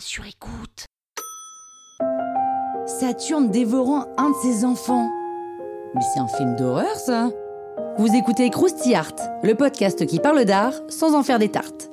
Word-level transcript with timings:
Sur 0.00 0.24
écoute. 0.24 0.86
Saturne 2.86 3.50
dévorant 3.50 4.06
un 4.16 4.30
de 4.30 4.34
ses 4.42 4.64
enfants. 4.64 5.06
Mais 5.94 6.00
c'est 6.14 6.20
un 6.20 6.26
film 6.26 6.56
d'horreur, 6.56 6.96
ça 6.96 7.30
Vous 7.98 8.08
écoutez 8.14 8.48
Krusty 8.48 8.94
Art, 8.94 9.14
le 9.42 9.54
podcast 9.54 10.06
qui 10.06 10.18
parle 10.18 10.46
d'art 10.46 10.72
sans 10.88 11.14
en 11.14 11.22
faire 11.22 11.38
des 11.38 11.50
tartes. 11.50 11.90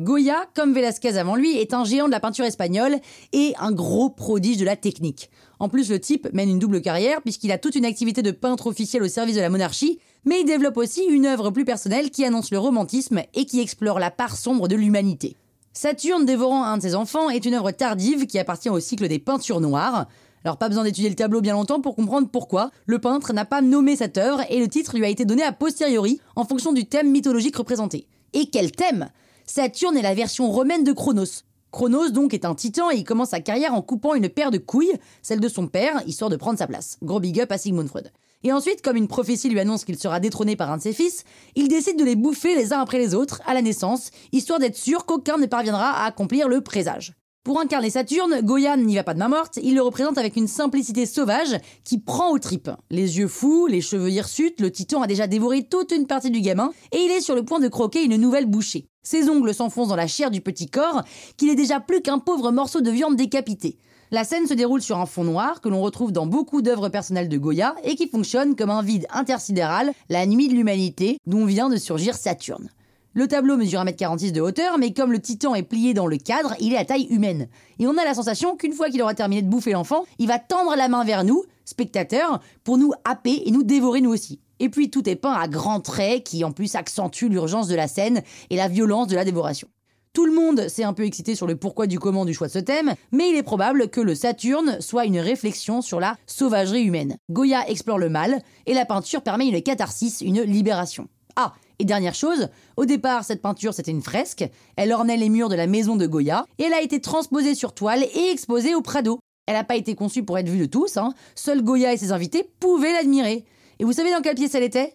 Goya, 0.00 0.46
comme 0.56 0.72
Velázquez 0.72 1.18
avant 1.18 1.36
lui, 1.36 1.58
est 1.58 1.72
un 1.72 1.84
géant 1.84 2.06
de 2.06 2.10
la 2.10 2.20
peinture 2.20 2.46
espagnole 2.46 2.96
et 3.32 3.54
un 3.60 3.70
gros 3.70 4.10
prodige 4.10 4.56
de 4.56 4.64
la 4.64 4.74
technique. 4.74 5.30
En 5.60 5.68
plus, 5.68 5.90
le 5.90 6.00
type 6.00 6.32
mène 6.32 6.48
une 6.48 6.58
double 6.58 6.80
carrière 6.80 7.22
puisqu'il 7.22 7.52
a 7.52 7.58
toute 7.58 7.76
une 7.76 7.84
activité 7.84 8.22
de 8.22 8.32
peintre 8.32 8.66
officiel 8.66 9.02
au 9.04 9.08
service 9.08 9.36
de 9.36 9.40
la 9.40 9.50
monarchie, 9.50 10.00
mais 10.24 10.40
il 10.40 10.46
développe 10.46 10.76
aussi 10.76 11.04
une 11.04 11.26
œuvre 11.26 11.50
plus 11.50 11.64
personnelle 11.64 12.10
qui 12.10 12.24
annonce 12.24 12.50
le 12.50 12.58
romantisme 12.58 13.22
et 13.34 13.46
qui 13.46 13.60
explore 13.60 13.98
la 13.98 14.10
part 14.10 14.36
sombre 14.36 14.68
de 14.68 14.76
l'humanité. 14.76 15.36
Saturne 15.72 16.26
dévorant 16.26 16.64
un 16.64 16.78
de 16.78 16.82
ses 16.82 16.94
enfants 16.94 17.30
est 17.30 17.44
une 17.44 17.54
œuvre 17.54 17.70
tardive 17.70 18.26
qui 18.26 18.38
appartient 18.38 18.68
au 18.68 18.80
cycle 18.80 19.08
des 19.08 19.18
peintures 19.18 19.60
noires. 19.60 20.08
Alors 20.44 20.56
pas 20.56 20.68
besoin 20.68 20.84
d'étudier 20.84 21.10
le 21.10 21.14
tableau 21.14 21.40
bien 21.40 21.52
longtemps 21.52 21.80
pour 21.80 21.94
comprendre 21.94 22.28
pourquoi 22.28 22.70
le 22.86 22.98
peintre 22.98 23.32
n'a 23.32 23.44
pas 23.44 23.60
nommé 23.60 23.96
cette 23.96 24.18
œuvre 24.18 24.42
et 24.50 24.58
le 24.58 24.68
titre 24.68 24.96
lui 24.96 25.04
a 25.04 25.08
été 25.08 25.24
donné 25.24 25.42
a 25.42 25.52
posteriori 25.52 26.20
en 26.34 26.44
fonction 26.44 26.72
du 26.72 26.86
thème 26.86 27.10
mythologique 27.10 27.56
représenté. 27.56 28.06
Et 28.32 28.46
quel 28.50 28.72
thème? 28.72 29.10
Saturne 29.46 29.96
est 29.96 30.02
la 30.02 30.14
version 30.14 30.50
romaine 30.50 30.84
de 30.84 30.92
Chronos. 30.92 31.44
Chronos 31.72 32.10
donc 32.10 32.34
est 32.34 32.44
un 32.44 32.54
titan 32.54 32.90
et 32.90 32.96
il 32.96 33.04
commence 33.04 33.30
sa 33.30 33.40
carrière 33.40 33.74
en 33.74 33.82
coupant 33.82 34.14
une 34.14 34.28
paire 34.28 34.50
de 34.50 34.58
couilles, 34.58 34.98
celle 35.22 35.40
de 35.40 35.48
son 35.48 35.68
père, 35.68 36.02
histoire 36.06 36.30
de 36.30 36.36
prendre 36.36 36.58
sa 36.58 36.66
place. 36.66 36.96
Gros 37.02 37.20
big 37.20 37.40
up 37.40 37.52
à 37.52 37.58
Sigmund 37.58 37.88
Freud. 37.88 38.10
Et 38.42 38.52
ensuite, 38.52 38.82
comme 38.82 38.96
une 38.96 39.06
prophétie 39.06 39.50
lui 39.50 39.60
annonce 39.60 39.84
qu'il 39.84 39.98
sera 39.98 40.18
détrôné 40.18 40.56
par 40.56 40.72
un 40.72 40.78
de 40.78 40.82
ses 40.82 40.92
fils, 40.92 41.24
il 41.54 41.68
décide 41.68 41.98
de 41.98 42.04
les 42.04 42.16
bouffer 42.16 42.56
les 42.56 42.72
uns 42.72 42.80
après 42.80 42.98
les 42.98 43.14
autres 43.14 43.40
à 43.46 43.54
la 43.54 43.62
naissance, 43.62 44.10
histoire 44.32 44.58
d'être 44.58 44.76
sûr 44.76 45.04
qu'aucun 45.04 45.36
ne 45.36 45.46
parviendra 45.46 45.90
à 45.90 46.06
accomplir 46.06 46.48
le 46.48 46.60
présage. 46.60 47.19
Pour 47.42 47.58
incarner 47.58 47.88
Saturne, 47.88 48.42
Goya 48.42 48.76
n'y 48.76 48.96
va 48.96 49.02
pas 49.02 49.14
de 49.14 49.18
main 49.18 49.28
morte, 49.28 49.58
il 49.62 49.74
le 49.74 49.80
représente 49.80 50.18
avec 50.18 50.36
une 50.36 50.46
simplicité 50.46 51.06
sauvage 51.06 51.56
qui 51.84 51.98
prend 51.98 52.32
aux 52.32 52.38
tripes. 52.38 52.68
Les 52.90 53.16
yeux 53.16 53.28
fous, 53.28 53.66
les 53.66 53.80
cheveux 53.80 54.10
hirsutes, 54.10 54.60
le 54.60 54.70
titan 54.70 55.00
a 55.00 55.06
déjà 55.06 55.26
dévoré 55.26 55.62
toute 55.62 55.90
une 55.90 56.06
partie 56.06 56.30
du 56.30 56.42
gamin 56.42 56.70
et 56.92 56.98
il 56.98 57.10
est 57.10 57.22
sur 57.22 57.34
le 57.34 57.42
point 57.42 57.58
de 57.58 57.68
croquer 57.68 58.04
une 58.04 58.16
nouvelle 58.16 58.44
bouchée. 58.44 58.88
Ses 59.02 59.30
ongles 59.30 59.54
s'enfoncent 59.54 59.88
dans 59.88 59.96
la 59.96 60.06
chair 60.06 60.30
du 60.30 60.42
petit 60.42 60.68
corps, 60.68 61.02
qu'il 61.38 61.48
est 61.48 61.54
déjà 61.54 61.80
plus 61.80 62.02
qu'un 62.02 62.18
pauvre 62.18 62.52
morceau 62.52 62.82
de 62.82 62.90
viande 62.90 63.16
décapité. 63.16 63.78
La 64.10 64.24
scène 64.24 64.46
se 64.46 64.52
déroule 64.52 64.82
sur 64.82 64.98
un 64.98 65.06
fond 65.06 65.24
noir 65.24 65.62
que 65.62 65.70
l'on 65.70 65.80
retrouve 65.80 66.12
dans 66.12 66.26
beaucoup 66.26 66.60
d'œuvres 66.60 66.90
personnelles 66.90 67.30
de 67.30 67.38
Goya 67.38 67.74
et 67.84 67.94
qui 67.94 68.06
fonctionne 68.06 68.54
comme 68.54 68.68
un 68.68 68.82
vide 68.82 69.06
intersidéral, 69.10 69.92
la 70.10 70.26
nuit 70.26 70.48
de 70.48 70.54
l'humanité, 70.54 71.16
dont 71.26 71.46
vient 71.46 71.70
de 71.70 71.76
surgir 71.78 72.16
Saturne. 72.16 72.68
Le 73.12 73.26
tableau 73.26 73.56
mesure 73.56 73.80
1m46 73.80 74.30
de 74.30 74.40
hauteur, 74.40 74.78
mais 74.78 74.92
comme 74.92 75.10
le 75.10 75.18
titan 75.18 75.56
est 75.56 75.64
plié 75.64 75.94
dans 75.94 76.06
le 76.06 76.16
cadre, 76.16 76.54
il 76.60 76.72
est 76.72 76.76
à 76.76 76.84
taille 76.84 77.08
humaine. 77.10 77.48
Et 77.80 77.88
on 77.88 77.98
a 77.98 78.04
la 78.04 78.14
sensation 78.14 78.56
qu'une 78.56 78.72
fois 78.72 78.88
qu'il 78.88 79.02
aura 79.02 79.14
terminé 79.14 79.42
de 79.42 79.48
bouffer 79.48 79.72
l'enfant, 79.72 80.04
il 80.20 80.28
va 80.28 80.38
tendre 80.38 80.76
la 80.76 80.86
main 80.86 81.02
vers 81.02 81.24
nous, 81.24 81.42
spectateurs, 81.64 82.38
pour 82.62 82.78
nous 82.78 82.92
happer 83.04 83.42
et 83.46 83.50
nous 83.50 83.64
dévorer 83.64 84.00
nous 84.00 84.12
aussi. 84.12 84.38
Et 84.60 84.68
puis 84.68 84.90
tout 84.90 85.08
est 85.08 85.16
peint 85.16 85.32
à 85.32 85.48
grands 85.48 85.80
traits 85.80 86.22
qui 86.22 86.44
en 86.44 86.52
plus 86.52 86.76
accentuent 86.76 87.28
l'urgence 87.28 87.66
de 87.66 87.74
la 87.74 87.88
scène 87.88 88.22
et 88.48 88.56
la 88.56 88.68
violence 88.68 89.08
de 89.08 89.16
la 89.16 89.24
dévoration. 89.24 89.66
Tout 90.12 90.26
le 90.26 90.32
monde 90.32 90.68
s'est 90.68 90.84
un 90.84 90.92
peu 90.92 91.04
excité 91.04 91.34
sur 91.34 91.48
le 91.48 91.56
pourquoi 91.56 91.88
du 91.88 91.98
comment 91.98 92.24
du 92.24 92.32
choix 92.32 92.46
de 92.46 92.52
ce 92.52 92.58
thème, 92.60 92.94
mais 93.10 93.30
il 93.30 93.36
est 93.36 93.42
probable 93.42 93.88
que 93.88 94.00
le 94.00 94.14
Saturne 94.14 94.80
soit 94.80 95.04
une 95.04 95.18
réflexion 95.18 95.82
sur 95.82 95.98
la 95.98 96.16
sauvagerie 96.26 96.84
humaine. 96.84 97.16
Goya 97.28 97.68
explore 97.68 97.98
le 97.98 98.08
mal, 98.08 98.40
et 98.66 98.74
la 98.74 98.86
peinture 98.86 99.22
permet 99.22 99.48
une 99.48 99.62
catharsis, 99.62 100.20
une 100.20 100.42
libération. 100.42 101.08
Ah, 101.36 101.54
et 101.80 101.84
dernière 101.86 102.14
chose, 102.14 102.48
au 102.76 102.84
départ, 102.84 103.24
cette 103.24 103.40
peinture 103.40 103.72
c'était 103.72 103.90
une 103.90 104.02
fresque, 104.02 104.44
elle 104.76 104.92
ornait 104.92 105.16
les 105.16 105.30
murs 105.30 105.48
de 105.48 105.54
la 105.54 105.66
maison 105.66 105.96
de 105.96 106.06
Goya, 106.06 106.44
et 106.58 106.64
elle 106.64 106.74
a 106.74 106.82
été 106.82 107.00
transposée 107.00 107.54
sur 107.54 107.72
toile 107.72 108.04
et 108.14 108.30
exposée 108.30 108.74
au 108.74 108.82
Prado. 108.82 109.18
Elle 109.46 109.54
n'a 109.54 109.64
pas 109.64 109.76
été 109.76 109.94
conçue 109.94 110.22
pour 110.22 110.38
être 110.38 110.48
vue 110.48 110.58
de 110.58 110.66
tous, 110.66 110.98
hein. 110.98 111.14
seul 111.34 111.62
Goya 111.62 111.94
et 111.94 111.96
ses 111.96 112.12
invités 112.12 112.44
pouvaient 112.60 112.92
l'admirer. 112.92 113.46
Et 113.78 113.84
vous 113.84 113.94
savez 113.94 114.12
dans 114.12 114.20
quelle 114.20 114.34
pièce 114.34 114.54
elle 114.54 114.62
était 114.62 114.94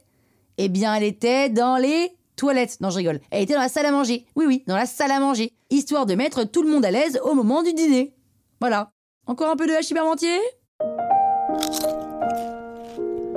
Eh 0.59 0.69
bien, 0.69 0.93
elle 0.93 1.03
était 1.03 1.49
dans 1.49 1.77
les 1.77 2.11
toilettes. 2.35 2.79
Non, 2.81 2.91
je 2.91 2.97
rigole. 2.97 3.19
Elle 3.31 3.41
était 3.41 3.55
dans 3.55 3.61
la 3.61 3.67
salle 3.67 3.87
à 3.87 3.91
manger. 3.91 4.27
Oui, 4.35 4.45
oui, 4.47 4.63
dans 4.67 4.75
la 4.75 4.85
salle 4.85 5.11
à 5.11 5.19
manger. 5.19 5.51
Histoire 5.71 6.05
de 6.05 6.13
mettre 6.13 6.43
tout 6.43 6.61
le 6.61 6.69
monde 6.69 6.85
à 6.85 6.91
l'aise 6.91 7.19
au 7.23 7.33
moment 7.33 7.63
du 7.63 7.73
dîner. 7.73 8.13
Voilà. 8.61 8.91
Encore 9.25 9.49
un 9.49 9.55
peu 9.55 9.65
de 9.65 9.73
hachis 9.73 9.95
parmentier 9.95 10.37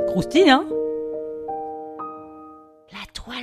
Croustille, 0.08 0.50
hein? 0.50 0.68